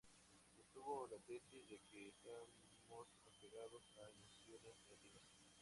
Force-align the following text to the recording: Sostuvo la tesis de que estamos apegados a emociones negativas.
Sostuvo 0.55 0.95
la 1.11 1.19
tesis 1.27 1.67
de 1.69 1.77
que 1.87 2.07
estamos 2.07 3.07
apegados 3.27 3.85
a 4.03 4.09
emociones 4.09 4.75
negativas. 5.03 5.45